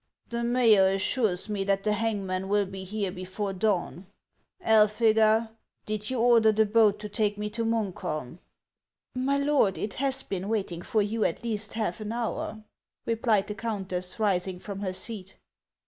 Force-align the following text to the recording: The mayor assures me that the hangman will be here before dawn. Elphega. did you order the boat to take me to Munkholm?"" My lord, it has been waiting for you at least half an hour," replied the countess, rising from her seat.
The 0.31 0.43
mayor 0.43 0.87
assures 0.87 1.47
me 1.47 1.63
that 1.65 1.83
the 1.83 1.93
hangman 1.93 2.47
will 2.49 2.65
be 2.65 2.83
here 2.83 3.11
before 3.11 3.53
dawn. 3.53 4.07
Elphega. 4.65 5.51
did 5.85 6.09
you 6.09 6.19
order 6.19 6.51
the 6.51 6.65
boat 6.65 6.97
to 7.01 7.07
take 7.07 7.37
me 7.37 7.51
to 7.51 7.63
Munkholm?"" 7.63 8.39
My 9.15 9.37
lord, 9.37 9.77
it 9.77 9.93
has 9.93 10.23
been 10.23 10.49
waiting 10.49 10.81
for 10.81 11.03
you 11.03 11.23
at 11.23 11.43
least 11.43 11.75
half 11.75 12.01
an 12.01 12.11
hour," 12.13 12.63
replied 13.05 13.45
the 13.45 13.53
countess, 13.53 14.17
rising 14.19 14.57
from 14.57 14.79
her 14.79 14.93
seat. 14.93 15.35